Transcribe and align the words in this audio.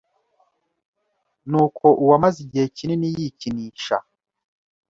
ni 1.49 1.57
uko 1.63 1.85
uwamaze 2.03 2.37
igihe 2.45 2.65
kinini 2.75 3.07
yikinisha 3.17 3.97